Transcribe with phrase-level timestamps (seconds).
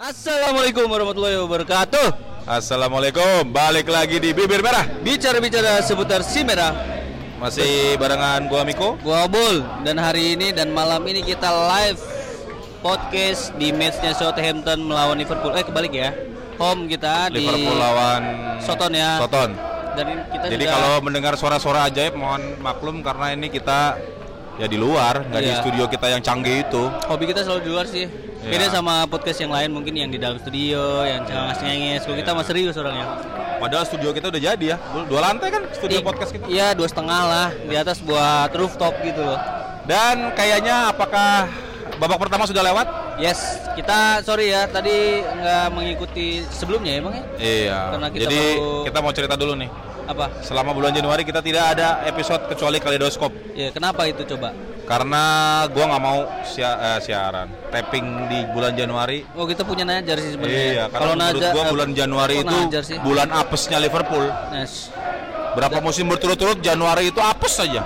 [0.00, 2.08] Assalamualaikum warahmatullahi wabarakatuh.
[2.48, 4.88] Assalamualaikum, balik lagi di Bibir Merah.
[5.04, 6.72] Bicara-bicara seputar si merah,
[7.36, 8.96] Masih barengan gua Miko.
[9.04, 9.60] Gua Bul.
[9.84, 12.00] Dan hari ini dan malam ini kita live
[12.80, 15.52] podcast di matchnya Southampton melawan Liverpool.
[15.52, 16.08] Eh kebalik ya,
[16.56, 18.22] home kita di Liverpool lawan
[18.64, 19.20] Soton ya.
[19.20, 19.52] Soton.
[19.92, 24.00] Dan kita Jadi juga- kalau mendengar suara-suara ajaib mohon maklum karena ini kita
[24.62, 25.58] ya di luar, nggak di Iya.
[25.58, 28.06] studio kita yang canggih itu hobi kita selalu di luar sih.
[28.06, 28.50] Iya.
[28.52, 32.02] Beda sama podcast yang lain mungkin yang di dalam studio, yang cengenges-cengenges.
[32.04, 32.38] Kalau kita Iya.
[32.38, 33.06] mah serius orangnya.
[33.58, 36.86] Padahal studio kita udah jadi ya, dua lantai kan studio Di- podcast kita Iya dua
[36.86, 39.38] setengah lah di atas buat rooftop gitu loh.
[39.82, 41.46] Dan kayaknya apakah
[41.96, 42.86] babak pertama sudah lewat?
[43.14, 43.38] Yes,
[43.72, 47.22] kita sorry ya tadi nggak mengikuti sebelumnya emang ya?
[47.36, 49.70] Iya, Karena kita jadi baru- kita mau cerita dulu nih
[50.12, 50.26] Apa?
[50.40, 54.52] Selama bulan Januari kita tidak ada episode kecuali Kaleidoskop Ya kenapa itu coba?
[54.82, 55.22] Karena
[55.70, 59.24] gua nggak mau sia- eh, siaran tapping di bulan Januari.
[59.32, 60.58] Oh kita punya Najar sih sebenarnya.
[60.68, 62.58] Iya, karena Kalau menurut gua eh, bulan Januari kok itu
[63.00, 64.26] bulan apesnya Liverpool.
[64.52, 64.90] Yes.
[65.52, 67.82] Berapa musim berturut-turut Januari itu apes saja.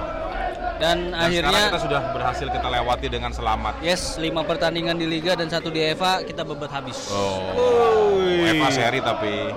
[0.76, 3.80] Dan, Dan akhirnya kita sudah berhasil kita lewati dengan selamat.
[3.80, 7.08] yes lima pertandingan di Liga dan satu di EVA kita bebat habis.
[7.08, 9.56] Oh, UEFA seri tapi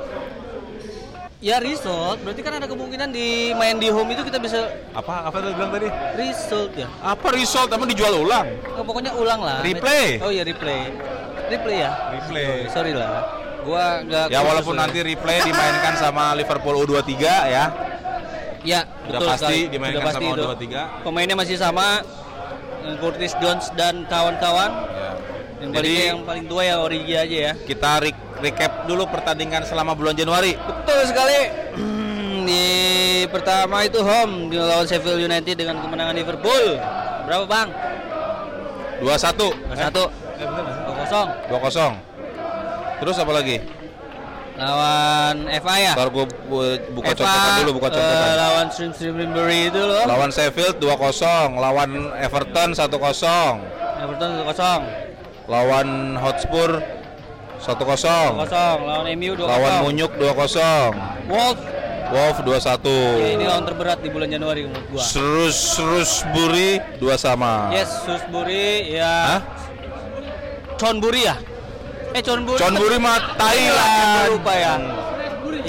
[1.40, 4.60] Ya result, berarti kan ada kemungkinan di main di home itu kita bisa
[4.92, 5.88] apa apa lu bilang tadi?
[6.20, 6.92] result ya.
[7.00, 7.72] Apa result?
[7.72, 8.44] Emang dijual ulang?
[8.76, 9.64] Oh, pokoknya ulang lah.
[9.64, 10.20] Replay.
[10.20, 10.92] Oh iya replay.
[11.48, 11.96] Replay ya.
[12.12, 12.68] Replay.
[12.68, 13.24] Oh, sorry lah.
[13.64, 14.28] Gua nggak.
[14.28, 14.92] Ya walaupun lah.
[14.92, 17.16] nanti replay dimainkan sama Liverpool U23
[17.48, 17.66] ya.
[18.60, 19.72] Ya, Udah betul pasti sekali.
[19.72, 20.44] dimainkan Udah pasti sama itu.
[20.44, 20.68] U23.
[21.08, 21.88] Pemainnya masih sama
[23.00, 24.72] Curtis Jones dan kawan-kawan.
[24.76, 25.12] Ya.
[25.56, 27.54] Yang paling Jadi yang paling tua ya Origi aja ya.
[27.56, 30.56] kita re- recap dulu pertandingan selama bulan Januari.
[30.56, 31.40] Betul sekali.
[32.50, 32.66] Di
[33.30, 36.80] pertama itu home di lawan Sheffield United dengan kemenangan Liverpool.
[37.28, 37.70] Berapa, Bang?
[39.04, 39.54] 2-1.
[39.76, 40.84] 1 Eh, bener nggak sih?
[41.12, 41.94] 2-0 2-0.
[43.00, 43.58] Terus apa lagi?
[44.60, 45.94] lawan FA ya.
[45.96, 46.26] Ntar gue
[46.92, 48.28] buka FA, contekan dulu, buka contekan.
[48.36, 50.04] lawan Stream Streambury itu loh.
[50.04, 53.56] Lawan Sheffield 2-0, lawan Everton 1-0,
[54.04, 54.84] Everton 1-0.
[55.48, 56.84] lawan Hotspur
[57.60, 59.44] 1-0, 2-0 lawan MU 2-0.
[59.46, 60.96] lawan Munyuk 2-0,
[61.28, 61.60] Wolf.
[62.10, 62.90] Wolf 2-1.
[63.22, 65.04] Ya, ini lawan terberat di bulan Januari menurut gua.
[65.06, 67.70] Serus Shrewsbury 2 sama.
[67.70, 69.14] Yes, Shrewsbury ya.
[69.38, 69.42] Hah?
[70.82, 71.36] Chonburi ya?
[72.18, 72.58] Eh Chonburi.
[72.58, 73.94] Chonburi mah Thailand.
[73.94, 74.30] Thailand.
[74.34, 74.74] Lupa ya.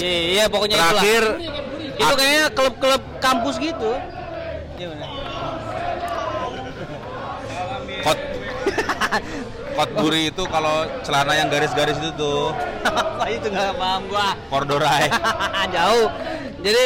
[0.01, 2.01] Iya, iya pokoknya Terakhir itulah.
[2.01, 3.91] Itu kayaknya klub-klub kampus gitu.
[4.81, 5.09] Iya benar.
[8.01, 8.17] Kot
[9.71, 12.51] Kotburi itu kalau celana yang garis-garis itu tuh
[12.83, 14.35] Apa itu nggak paham gua.
[14.51, 15.07] Cordorai.
[15.75, 16.07] Jauh.
[16.61, 16.85] Jadi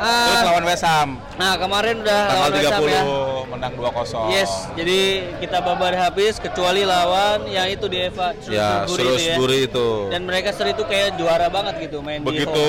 [0.00, 3.02] eh, Terus lawan West Ham nah kemarin udah tanggal lawan West Ham 30 ya.
[3.46, 4.34] menang 2-0.
[4.34, 5.00] Yes, jadi
[5.40, 9.68] kita babar habis kecuali lawan yang itu di Eva Ya, Shrewsbury itu ya.
[9.68, 9.88] Itu.
[10.12, 12.66] Dan mereka seri itu kayak juara banget gitu main Begitu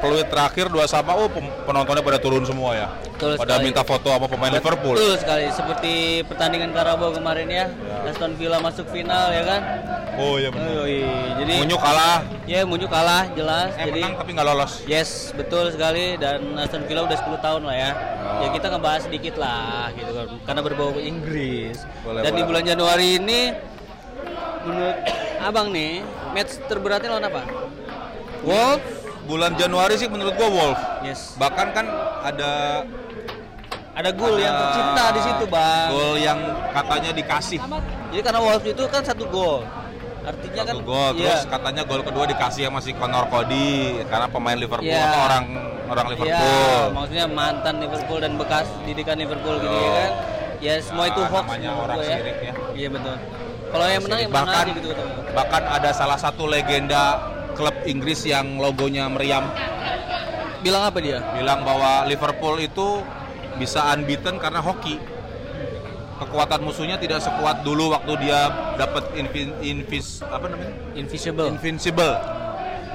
[0.00, 1.28] peluit terakhir dua sama, oh
[1.64, 2.88] penontonnya pada turun semua ya.
[3.16, 3.64] Betul pada sekali.
[3.64, 4.94] minta foto sama pemain Liverpool.
[4.96, 5.92] Betul sekali, seperti
[6.28, 7.66] pertandingan Karabau kemarin ya.
[7.72, 8.12] Ya.
[8.12, 9.60] Aston Villa masuk final ya kan.
[10.16, 10.68] Oh iya benar.
[10.80, 11.12] Oh, iya.
[11.44, 13.72] Jadi Munyuk kalah, ya Munyuk kalah jelas.
[13.76, 14.72] eh jadi menang tapi nggak lolos.
[14.88, 17.85] Yes, betul sekali dan Aston Villa udah 10 tahun lah ya.
[17.94, 18.40] Oh.
[18.42, 20.26] Ya kita ngebahas sedikit lah gitu kan.
[20.42, 21.76] Karena berbau Inggris.
[22.02, 22.48] Boleh, dan di boleh.
[22.48, 23.40] bulan Januari ini
[24.66, 24.98] menurut
[25.36, 26.02] Abang nih,
[26.34, 27.42] match terberatnya lawan apa?
[28.42, 28.82] Wolf.
[29.26, 30.80] Bulan Januari sih menurut gua Wolf.
[31.02, 31.34] Yes.
[31.38, 31.86] Bahkan kan
[32.22, 32.82] ada
[33.96, 35.88] Ada gol yang tercipta di situ, Bang.
[35.88, 36.36] Gol yang
[36.68, 37.56] katanya dikasih.
[38.12, 39.64] Jadi karena Wolf itu kan satu gol.
[40.26, 41.22] Artinya Satu kan gol, iya.
[41.30, 43.66] terus katanya gol kedua dikasih sama si Connor Cody
[44.04, 45.06] karena pemain Liverpool Iya.
[45.06, 45.44] atau orang
[45.86, 46.82] orang Iya, Liverpool.
[46.92, 50.10] maksudnya mantan Liverpool dan bekas didikan Liverpool gitu ya kan.
[50.56, 52.08] Ya semua Ya, itu hoax namanya orang ya.
[52.12, 52.52] sirik ya.
[52.74, 53.14] Iya betul.
[53.66, 55.06] Kalau yang menang yang bahkan aja gitu gua.
[55.32, 57.02] bahkan ada salah satu legenda
[57.52, 59.46] klub Inggris yang logonya meriam
[60.58, 61.22] Bilang apa dia?
[61.32, 63.04] bilang bahwa Liverpool itu
[63.56, 64.98] bisa unbeaten karena hoki.
[66.16, 70.72] Kekuatan musuhnya tidak sekuat dulu waktu dia dapat invin, invis apa namanya?
[70.94, 71.46] Invisible.
[71.46, 72.14] Invincible.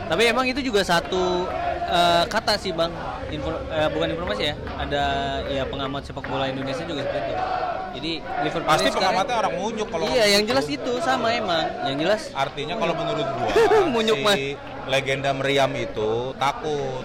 [0.10, 1.46] Tapi emang itu juga satu
[1.84, 2.90] eh, kata sih bang,
[3.30, 4.56] Infor- eh, bukan informasi ya.
[4.76, 5.04] Ada
[5.48, 7.46] ya pengamat sepak bola Indonesia juga seperti itu.
[7.92, 8.12] Jadi
[8.42, 11.68] Liverpool Pasti pengamatnya orang munyuk kalau Iya, yang jelas itu sama emang.
[11.86, 13.52] Yang jelas Artinya kalau menurut gua
[13.94, 14.36] Munyuk, Mas.
[14.36, 14.46] si
[14.88, 17.04] legenda meriam itu takut.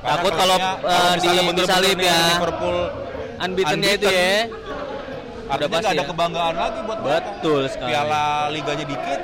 [0.00, 0.56] Karena Takut kalau,
[1.16, 1.42] misalnya
[1.90, 2.20] di- nih ya.
[2.30, 2.76] Liverpool
[3.34, 4.63] unbeaten-nya itu unbeaten, ya.
[5.44, 6.08] Artinya pasti ada ya.
[6.08, 7.28] kebanggaan lagi buat mereka.
[7.30, 7.90] Betul sekali.
[7.90, 9.20] Piala liganya dikit,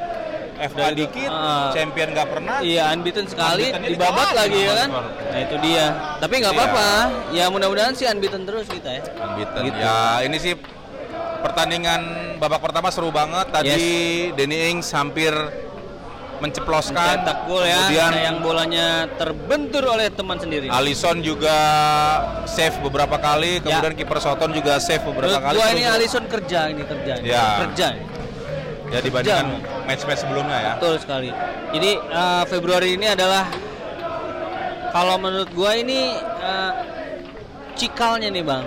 [0.60, 1.70] FA dikit, Ah.
[1.70, 2.56] champion nggak pernah.
[2.60, 4.88] Iya, unbeaten sekali, dibabat dikalahin lagi ya kan.
[4.92, 5.86] Nah, itu dia.
[6.18, 6.60] Tapi nggak Iya.
[6.60, 6.88] apa-apa.
[7.32, 9.02] Ya mudah-mudahan sih unbeaten terus kita ya.
[9.06, 9.60] Unbeaten.
[9.64, 9.78] Gitu.
[9.78, 10.54] Ya ini sih
[11.40, 12.00] pertandingan
[12.36, 13.48] babak pertama seru banget.
[13.48, 13.84] Tadi
[14.36, 15.32] Danny Ings hampir
[16.40, 17.20] menceploskan.
[17.20, 17.76] Cetak gol ya.
[17.78, 20.66] Kemudian yang bolanya terbentur oleh teman sendiri.
[20.68, 21.56] Alisson juga
[22.44, 25.56] save beberapa kali, kemudian kiper Soton juga save beberapa Menurut kali.
[25.56, 27.12] gua ini Alisson kerja ini kerja.
[27.20, 27.28] ini.
[27.28, 27.46] Ya.
[27.62, 27.88] Kerja.
[28.90, 29.46] ya dibandingkan
[29.86, 30.72] match-match sebelumnya ya.
[30.74, 31.30] Betul sekali.
[31.70, 33.46] Jadi eh, Februari ini adalah
[34.90, 36.72] kalau menurut gua ini eh,
[37.76, 38.64] cikalnya nih bang.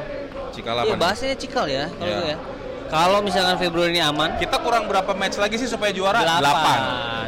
[0.53, 1.01] Cikal Iya apa nih?
[1.01, 2.15] bahasanya cikal ya kalau Iya.
[2.15, 2.37] gua ya.
[2.85, 6.21] Kalau misalkan Februari ini aman, Kita kurang berapa match lagi sih supaya juara?
[6.21, 6.79] delapan,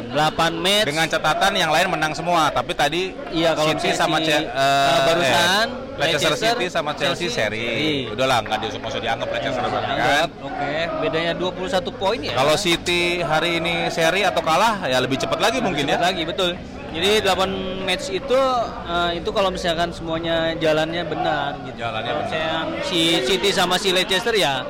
[0.08, 0.86] delapan match.
[0.86, 4.98] Dengan catatan yang lain menang semua, tapi tadi Iya, kalau City sama si, Ce- eh,
[5.04, 7.66] barusan, eh, Leicester Leicester, City sama Chelsea, Chelsea, seri.
[7.66, 7.94] seri.
[8.08, 9.92] Udahlah nggak diusung usung dianggap Leicester dianggap.
[9.96, 10.28] kan.
[10.42, 12.32] Oke, bedanya 21 poin ya.
[12.32, 15.96] Kalau City hari ini seri atau kalah ya lebih cepat lagi mungkin ya.
[15.96, 16.50] Cepat lagi betul.
[16.88, 17.50] Jadi 8
[17.82, 18.38] match itu
[18.86, 21.76] eh, itu kalau misalkan semuanya jalannya benar gitu.
[21.78, 22.30] Jalannya Kalau benar.
[22.30, 24.64] misalnya si City sama si Leicester ya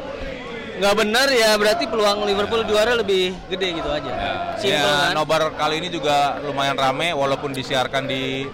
[0.77, 4.13] nggak benar ya berarti peluang Liverpool juara lebih gede gitu aja.
[4.61, 5.17] Simple Ya, kan?
[5.17, 8.45] nobar kali ini juga lumayan rame walaupun disiarkan di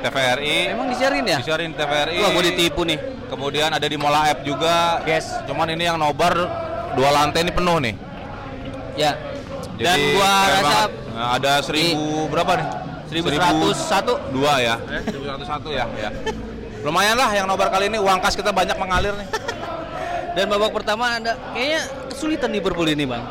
[0.00, 0.72] TVRI.
[0.72, 1.38] Emang disiarin ya?
[1.38, 2.18] Disiarin di TVRI.
[2.24, 2.98] Wah, gue ditipu nih.
[3.28, 5.04] Kemudian ada di Mola App juga.
[5.04, 5.44] Yes.
[5.44, 6.34] Cuman ini yang nobar
[6.96, 7.94] dua lantai ini penuh nih.
[8.96, 9.12] Ya.
[9.78, 10.80] Dan Jadi, gua keren rasa.
[11.14, 12.68] Nah, ada seribu berapa nih?
[13.08, 14.76] 1101 dua ya.
[15.06, 16.10] 1101 ya, ya.
[16.86, 19.28] Lumayan lah yang nobar kali ini uang kas kita banyak mengalir nih.
[20.32, 23.24] Dan babak pertama ada kayaknya kesulitan Liverpool ini, Bang.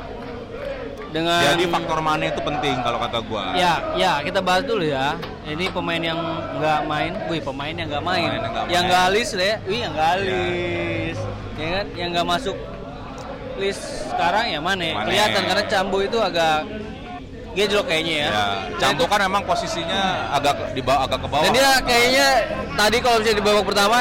[1.08, 3.56] Dengan Jadi faktor money itu penting kalau kata gua.
[3.56, 5.16] Ya, ya kita bahas dulu ya.
[5.44, 6.20] Ini pemain yang
[6.54, 8.92] nggak main, wih pemain yang nggak main, Pemain yang nggak yang main.
[8.92, 11.22] nggak list deh, wih yang nggak list,
[11.56, 12.58] ya kan, yang nggak masuk
[13.56, 14.84] list sekarang ya mana?
[14.94, 15.08] Mane.
[15.08, 16.58] Kelihatan karena Cambo itu agak
[17.56, 18.28] gejlok kayaknya ya.
[18.28, 18.46] Ya,
[18.78, 21.44] Campo itu- kan emang posisinya agak di bawah agak ke bawah.
[21.48, 22.28] Dan dia kayaknya
[22.76, 23.98] tadi kalau misalnya di babak pertama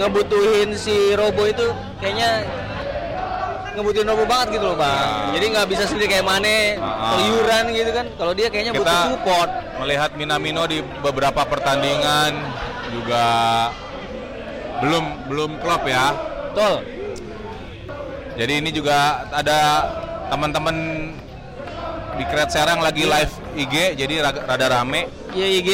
[0.00, 1.68] ngebutuhin si Robo itu
[2.00, 2.48] kayaknya
[3.76, 4.96] ngebutuhin Robo banget gitu loh bang.
[4.96, 5.36] Ya.
[5.36, 7.14] Jadi nggak bisa sendiri kayak Mane Ah.
[7.14, 8.06] keluyuran gitu kan.
[8.16, 9.50] Kalau dia kayaknya butuh Kita- support.
[9.80, 12.36] melihat Minamino di beberapa pertandingan
[12.92, 13.24] juga
[14.80, 16.12] belum belum klop ya.
[16.52, 16.74] Betul.
[18.36, 19.58] Jadi ini juga ada
[20.28, 20.76] teman-teman
[22.16, 25.08] di Kret Serang lagi live IG jadi rada, rame.
[25.32, 25.68] Iya IG.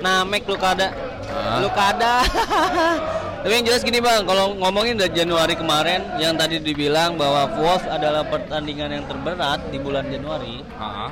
[0.00, 0.92] Namek Lukada.
[1.28, 1.60] Hah?
[1.60, 2.12] Lukada.
[3.48, 7.88] Tapi yang jelas gini bang, kalau ngomongin dari Januari kemarin yang tadi dibilang bahwa Wolves
[7.88, 11.08] adalah pertandingan yang terberat di bulan Januari, Ah,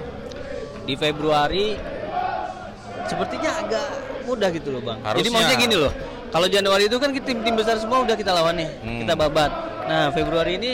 [0.85, 1.81] di Februari
[3.09, 3.89] sepertinya agak
[4.29, 5.01] mudah gitu loh bang.
[5.01, 5.33] Jadi Harusnya.
[5.33, 5.93] maksudnya gini loh,
[6.29, 9.01] kalau Januari itu kan tim-tim besar semua udah kita lawan nih, Hmm.
[9.01, 9.51] kita babat.
[9.89, 10.73] Nah Februari ini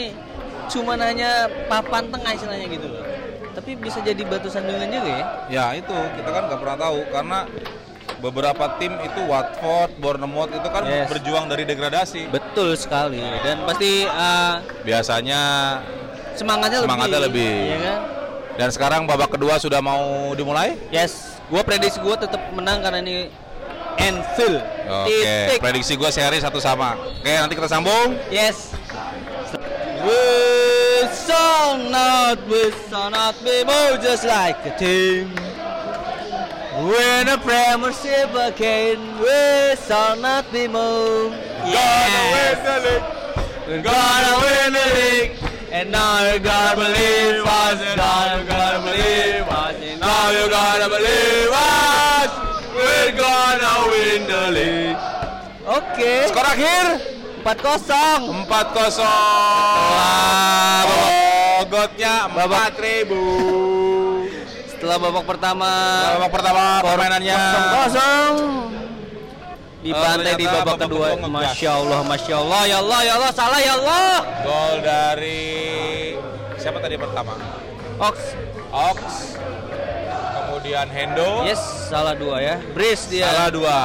[0.67, 3.07] cuma hanya papan tengah istilahnya gitu loh.
[3.55, 5.25] Tapi bisa jadi batu sandungan juga ya.
[5.47, 7.39] Ya itu kita kan nggak pernah tahu karena
[8.23, 11.11] beberapa tim itu Watford, Bournemouth itu kan Yes.
[11.11, 12.31] berjuang dari degradasi.
[12.31, 15.41] Betul sekali dan pasti uh, Biasanya
[16.33, 17.51] semangatnya, Semangatnya lebih.
[17.67, 17.99] Iya kan?
[18.53, 20.77] dan sekarang babak kedua sudah mau dimulai.
[20.87, 23.27] Yes, gua prediksi gua tetap menang karena ini
[23.99, 24.61] Anfield.
[24.83, 25.59] Oke, Titik.
[25.61, 26.97] prediksi gue seri satu sama.
[26.97, 28.17] Oke, nanti kita sambung.
[28.33, 28.73] Yes.
[30.01, 30.17] We
[31.13, 35.29] shall not, we shall not be more just like a team.
[36.83, 41.31] Win a premiership again, we shall not be more.
[42.59, 43.83] the league.
[43.87, 45.31] Gonna win the league.
[45.71, 50.49] And now you gotta believe us, and now you gotta believe us, and now you
[50.49, 52.31] gotta believe us.
[52.75, 54.99] We're gonna win the league.
[55.63, 56.27] Oke.
[56.27, 56.99] Skor akhir
[57.47, 58.43] 4-0.
[58.43, 59.07] 4-0.
[61.63, 64.22] Bogotnya 4000.
[64.83, 65.71] Setelah babak pertama
[66.19, 67.39] Babak pertama permainannya
[67.71, 68.35] kosong
[69.79, 71.07] dibantai Oh, di babak babak kedua.
[71.23, 74.07] Masya Allah, masya Allah, ya Allah, ya Allah, salah ya Allah.
[74.43, 75.43] gol dari
[76.59, 77.31] siapa tadi pertama?
[77.95, 78.15] Ox,
[78.75, 78.99] Ox.
[80.35, 81.47] Kemudian Hendo.
[81.47, 82.55] yes, salah dua ya.
[82.75, 83.27] Brace dia.
[83.27, 83.79] Salah dua.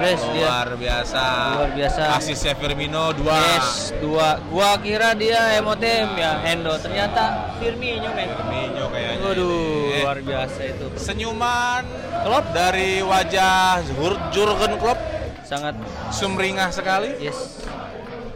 [0.00, 0.46] Brace dia.
[0.48, 1.24] Luar biasa.
[1.58, 2.02] Luar biasa.
[2.16, 3.36] Asisnya Firmino dua.
[3.36, 4.40] Yes, dua.
[4.48, 6.72] Gua kira dia emotem ya, Hendo.
[6.80, 8.28] Ternyata Firmino men.
[8.32, 9.24] Firmino kayaknya.
[9.26, 9.67] Waduh.
[10.00, 10.86] Luar biasa itu.
[10.96, 11.82] Senyuman
[12.20, 15.00] Klopp dari wajah Jur- Jurgen Klopp
[15.42, 15.74] sangat
[16.10, 17.16] sumringah sekali.
[17.18, 17.64] yes.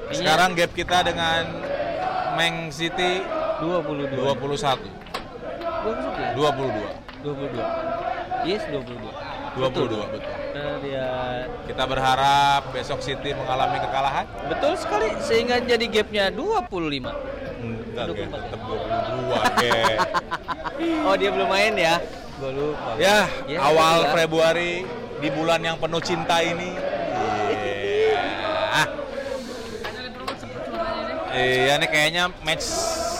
[0.09, 1.43] Kayaknya Sekarang gap kita dengan
[2.35, 3.25] Man City
[3.59, 4.13] 22.
[4.13, 4.89] 21.
[5.81, 6.37] 22.
[6.37, 6.85] 22.
[7.23, 7.65] 22.
[8.43, 8.99] Yes, 22.
[9.53, 10.33] 22 betul.
[10.53, 11.07] Karena dia
[11.65, 14.25] Kita berharap besok City mengalami kekalahan.
[14.49, 17.13] betul sekali sehingga jadi gapnya 25.
[17.93, 18.27] Enggak, 24 ya?
[18.41, 19.81] tetap 22, Ge.
[21.05, 21.95] Oh, dia belum main ya?
[22.41, 22.91] Gue lupa.
[22.97, 24.11] Ya, Ya, awal ya.
[24.17, 24.73] Februari
[25.21, 26.73] di bulan yang penuh cinta ini.
[26.73, 28.25] Iya.
[31.33, 32.67] Iya, ini kayaknya match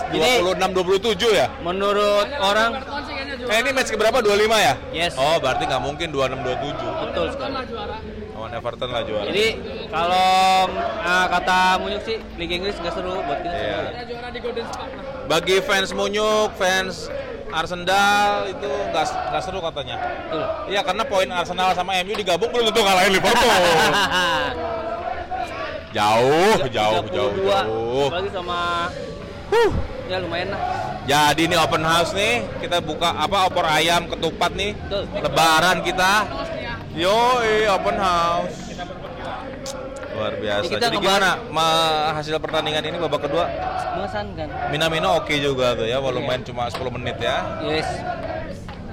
[0.09, 1.49] Jadi- 26-27 ya?
[1.61, 2.77] Menurut orang
[3.43, 4.21] Eh ini match keberapa?
[4.21, 4.75] 25 ya?
[4.93, 5.17] Yes.
[5.17, 7.55] Oh berarti nggak mungkin 26-27 betul sekali.
[8.43, 9.47] Lawan Everton lah juara Jadi
[9.87, 10.67] kalau
[11.07, 13.55] ah, kata Munyuk sih Liga Inggris nggak seru buat kita.
[13.55, 14.03] Iya.
[14.67, 14.83] seru.
[15.31, 17.07] Bagi fans Munyuk, fans
[17.55, 19.95] Arsenal itu nggak nggak seru katanya
[20.27, 20.75] Betul.
[20.75, 23.47] Iya karena poin Arsenal sama MU digabung belum tentu ngalahin Liverpool
[25.95, 28.91] Jauh, jauh, jauh, 32, jauh Apalagi sama
[30.13, 30.61] ya lumayan lah.
[31.09, 34.77] Jadi ini open house nih, kita buka apa opor ayam, ketupat nih.
[34.77, 35.03] Betul.
[35.19, 36.13] Lebaran kita.
[36.93, 37.41] Yo,
[37.73, 38.59] open house.
[40.13, 40.69] Luar biasa.
[40.69, 43.49] Ini kita Jadi gimana ma- hasil pertandingan ini babak kedua?
[43.97, 44.49] Mengesankan.
[44.69, 47.65] Minamino oke juga tuh ya, walau main cuma 10 menit ya.
[47.65, 47.89] Yes.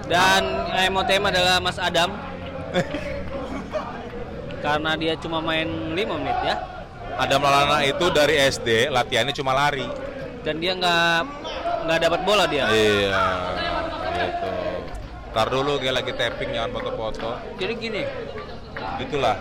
[0.08, 0.42] Dan
[0.74, 2.16] yang mau tema adalah Mas Adam.
[4.64, 6.56] Karena dia cuma main 5 menit ya.
[7.20, 9.84] Adam Lalana itu dari SD latihannya cuma lari.
[10.48, 11.20] Dan dia nggak
[11.84, 12.64] nggak dapat bola dia.
[12.72, 13.24] Iya.
[14.16, 14.59] Gitu.
[15.30, 17.30] Ntar dulu kayak lagi tapping jangan foto-foto.
[17.56, 18.02] Jadi gini,
[18.98, 19.38] Gitulah.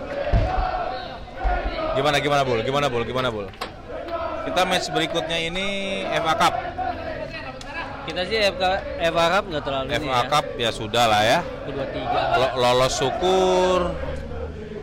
[1.95, 2.61] Gimana gimana Bul?
[2.63, 3.03] Gimana Bul?
[3.03, 3.47] Gimana Bul?
[4.45, 5.67] Kita match berikutnya ini
[6.09, 6.55] FA Cup.
[8.09, 8.65] kita sih FK,
[9.05, 10.23] FA Cup nggak terlalu ini FA ya.
[10.27, 11.39] Cup ya sudah lah ya.
[11.45, 12.21] Kedua tiga.
[12.37, 13.81] Lo- lolos syukur.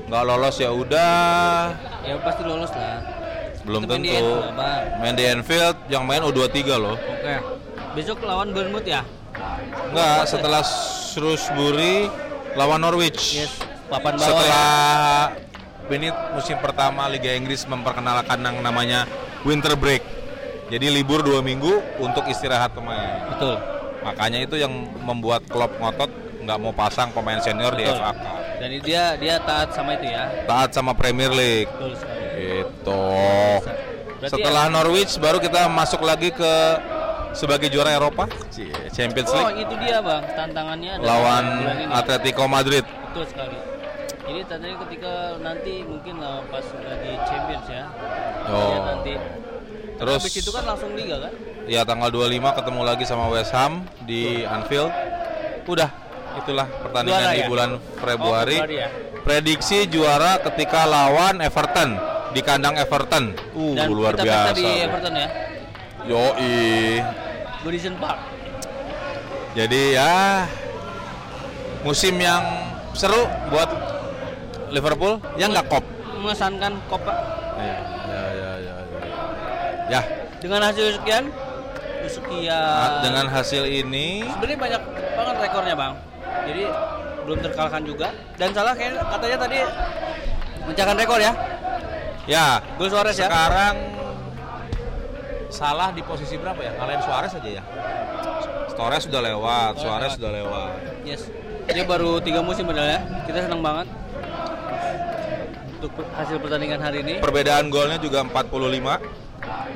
[0.05, 1.73] Nggak lolos ya udah.
[2.01, 3.01] Ya pasti lolos lah.
[3.65, 4.29] Belum Itu main di tentu.
[4.29, 4.83] Anfield, Bang.
[5.01, 6.93] Main di Anfield yang main U23 loh.
[6.93, 7.35] Oke.
[7.97, 9.01] Besok lawan Bournemouth ya?
[9.91, 10.61] Enggak, setelah
[11.15, 12.11] Shrewsbury
[12.55, 13.43] lawan Norwich.
[13.43, 13.53] Yes.
[13.85, 14.33] Papan bawah ya.
[14.33, 14.73] Setelah
[15.93, 19.05] ini musim pertama Liga Inggris memperkenalkan yang namanya
[19.45, 20.01] winter break.
[20.73, 23.29] Jadi libur dua minggu untuk istirahat pemain.
[23.29, 23.61] Betul.
[24.01, 24.73] Makanya itu yang
[25.05, 26.09] membuat klub ngotot
[26.45, 28.01] nggak mau pasang pemain senior di Betul.
[28.01, 28.37] FA Cup.
[28.55, 30.25] Dan dia dia taat sama itu ya.
[30.49, 31.69] Taat sama Premier League.
[31.69, 32.23] Betul sekali.
[32.35, 33.05] Gitu.
[34.15, 36.53] Berarti Setelah Norwich baru kita masuk lagi ke
[37.35, 38.25] sebagai juara Eropa,
[38.89, 40.23] Champions Oh, League itu dia, Bang.
[40.25, 41.45] Tantangannya adalah lawan.
[41.93, 42.83] Atletico Madrid.
[42.83, 43.57] Betul sekali.
[44.25, 47.83] Jadi tadinya ketika nanti mungkin lah pas lagi Champions ya.
[48.47, 48.57] Oh.
[48.65, 49.13] Ya, nanti.
[49.95, 51.31] Terus Habis itu kan langsung liga kan?
[51.65, 54.91] ya tanggal 25 ketemu lagi sama West Ham di Anfield.
[55.65, 55.89] Udah,
[56.37, 57.47] itulah pertandingan Juara di ya?
[57.47, 58.57] bulan Februari.
[58.57, 58.89] Oh, Februari ya.
[59.23, 61.95] Prediksi juara ketika lawan Everton
[62.35, 63.33] di kandang Everton.
[63.55, 64.53] Uh, Dan luar kita biasa.
[64.53, 65.27] di Everton ya.
[66.05, 66.53] Yoi.
[67.65, 68.21] Goodison Park.
[69.57, 70.45] Jadi ya
[71.81, 72.45] musim yang
[72.93, 73.69] seru buat
[74.69, 75.17] Liverpool.
[75.41, 75.83] Yang nggak kop.
[76.21, 77.13] Mengesankan Copa
[77.55, 77.77] Ya,
[78.09, 79.01] ya, ya, ya, ya.
[79.85, 80.01] Ya,
[80.41, 81.33] dengan hasil sekian
[82.05, 82.89] sekian.
[83.01, 84.21] Dengan hasil ini.
[84.25, 84.81] Sebenarnya banyak
[85.17, 85.93] banget rekornya bang.
[86.45, 86.63] Jadi
[87.25, 88.07] belum terkalahkan juga.
[88.37, 89.57] Dan salah kayak katanya tadi
[90.65, 91.33] mencakan rekor ya.
[92.29, 92.45] Ya.
[92.77, 93.25] Gol Suarez ya.
[93.29, 93.94] Sekarang
[95.49, 96.71] salah di posisi berapa ya?
[96.75, 97.63] Ngalahin Suarez aja ya.
[98.69, 100.71] Suarez sudah lewat, Suarez sudah lewat.
[101.03, 101.31] yes
[101.65, 103.87] dia baru tiga musim padahal ya kita senang banget
[105.75, 109.01] untuk hasil pertandingan hari ini Perbedaan golnya juga 45.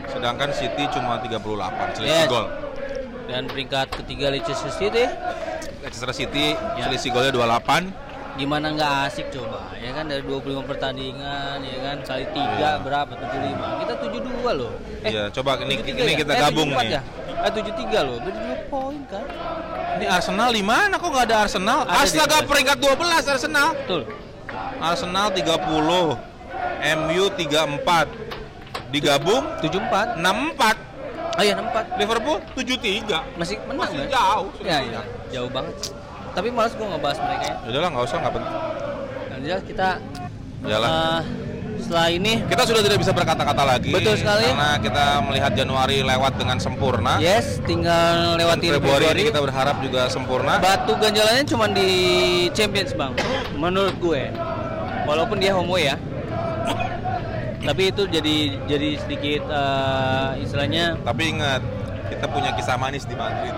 [0.09, 2.29] Sedangkan City cuma 38 selisih Yes.
[2.29, 2.45] gol.
[3.25, 5.05] dan peringkat ketiga Leicester City
[5.81, 6.89] Leicester City Ya.
[6.89, 7.93] selisih golnya 28.
[8.39, 12.72] Gimana nggak asik coba ya kan dari 25 pertandingan ya kan kali tiga Iya.
[12.79, 16.17] berapa 75 kita 72 loh eh Iya, coba ini 73 ini ya?
[16.17, 16.89] kita Eh, gabung 74 nih.
[16.89, 17.01] ya?
[17.39, 19.25] Eh 73 loh, beda 2 poin kan?
[19.96, 21.79] Ini Arsenal di mana kok nggak ada Arsenal?
[21.84, 23.67] Ada Astaga peringkat 12 Arsenal.
[23.77, 24.01] Betul.
[24.81, 26.15] Arsenal 30,
[27.00, 28.08] MU 34.
[28.89, 30.15] Digabung 74.
[30.15, 30.75] 64.
[31.36, 31.96] Oh iya 64.
[31.98, 33.24] Liverpool 73.
[33.36, 34.08] Masih menang Masih kan?
[34.10, 34.48] jauh.
[34.60, 35.01] Ya, iya.
[35.29, 35.75] Jauh banget.
[36.39, 37.55] Tapi malas gua ngebahas mereka ya.
[37.67, 38.55] Udahlah nggak usah nggak penting.
[39.27, 39.88] Dan jelas kita
[40.63, 40.88] Yalah.
[40.88, 41.22] eh,
[41.84, 43.91] setelah ini Kita sudah tidak bisa berkata-kata lagi.
[43.91, 44.48] Betul sekali.
[44.48, 47.19] Karena kita melihat Januari lewat dengan sempurna.
[47.19, 49.22] yes tinggal lewati Februari, Februari.
[49.27, 50.63] kita berharap juga sempurna.
[50.63, 51.89] Batu ganjalannya cuma di
[52.55, 53.12] Champions bang,
[53.60, 54.31] menurut gue.
[55.12, 56.00] Walaupun dia homo ya.
[57.60, 61.60] Tapi itu jadi jadi sedikit eh, istilahnya Tapi ingat,
[62.08, 63.51] kita punya kisah manis di Madrid.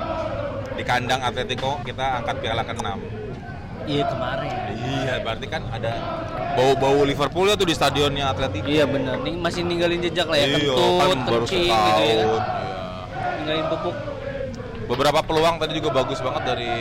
[0.82, 2.90] Di kandang Atletico kita angkat piala ke-6.
[3.86, 4.50] iya kemarin.
[4.74, 5.94] Iya, berarti kan ada
[6.58, 8.66] bau-bau Liverpool ya tuh di stadionnya Atletico.
[8.66, 11.86] Iya benar, nih masih ninggalin jejak lah ya, Iya, kentut, kan baru kencing setahun.
[11.86, 12.26] gitu ya kan.
[12.26, 12.38] Iya.
[13.38, 13.96] Ninggalin pupuk.
[14.90, 16.74] Beberapa peluang tadi juga bagus banget dari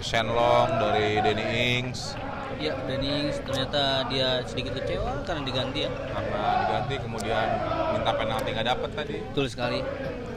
[0.00, 1.44] Shenlong, dari Danny
[1.84, 2.16] Ings
[2.56, 5.90] Iya, Danny Ings ternyata dia sedikit kecewa karena diganti ya.
[5.92, 7.46] karena diganti kemudian
[7.92, 9.16] minta penalti nggak dapet tadi.
[9.20, 9.84] Betul sekali.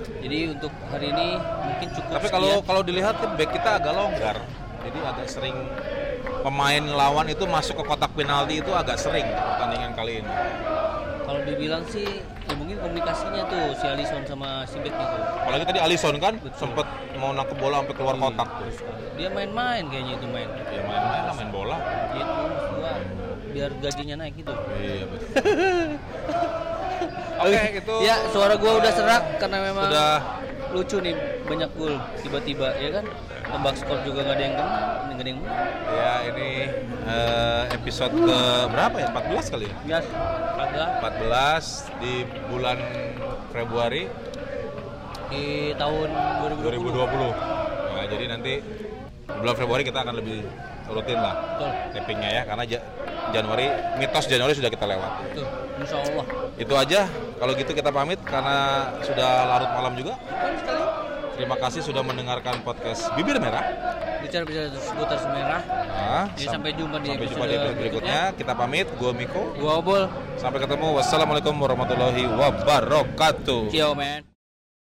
[0.07, 2.67] Jadi untuk hari ini mungkin cukup Tapi kalau sekian.
[2.67, 4.37] kalau dilihat kan back kita agak longgar.
[4.87, 5.55] Jadi agak sering
[6.41, 10.31] pemain lawan itu masuk ke kotak penalti itu agak sering pertandingan kali ini.
[11.27, 15.17] Kalau dibilang sih ya mungkin komunikasinya tuh si Alisson sama si Beck itu.
[15.43, 16.55] Apalagi tadi Alisson kan Betul.
[16.55, 16.87] sempet
[17.19, 18.67] mau nangkep bola sampai keluar kotak tuh.
[19.19, 20.47] Dia main-main kayaknya itu main.
[20.71, 21.77] Ya main-main lah main bola.
[22.15, 22.47] Gitu
[23.57, 24.53] biar gajinya naik gitu.
[24.53, 25.33] Iya betul.
[27.37, 30.11] Oke, itu Ya, suara gua udah serak karena memang sudah
[30.67, 31.15] lucu nih
[31.47, 33.05] banyak gol tiba-tiba ya kan.
[33.47, 35.41] Tebak skor juga nggak ada yang kena, nggak ada yang
[35.87, 36.49] ya ini
[37.07, 39.07] eh, episode ke berapa ya?
[39.15, 39.75] 14 kali ya?
[39.87, 40.05] Yes,
[40.59, 42.13] Padahal 14 di
[42.51, 42.77] bulan
[43.55, 44.03] Februari
[45.31, 46.09] di tahun
[46.43, 46.91] 2020.
[46.91, 47.95] 2020.
[47.95, 48.53] Nah, jadi nanti
[49.31, 50.43] bulan Februari kita akan lebih
[50.87, 52.63] rutin lah Betul, tappingnya ya karena
[53.31, 53.67] Januari
[53.97, 55.11] mitos Januari sudah kita lewat.
[55.25, 55.45] betul.
[55.77, 56.25] Insya Allah.
[56.57, 57.01] Itu aja.
[57.37, 58.57] Kalau gitu kita pamit karena
[59.01, 60.13] sudah larut malam juga.
[61.37, 63.61] Terima kasih sudah mendengarkan podcast Bibir Merah.
[64.17, 65.61] bicara-bicara seputar semerah.
[65.63, 68.19] Nah, Jadi sam- sampai jumpa di sampai jumpa episode di episode berikutnya.
[68.33, 68.87] Kita pamit.
[68.97, 69.41] Gue Miko.
[69.55, 70.03] Gua obol.
[70.35, 70.97] Sampai ketemu.
[70.97, 73.69] Wassalamualaikum warahmatullahi wabarakatuh.
[73.71, 74.26] Ciao, man.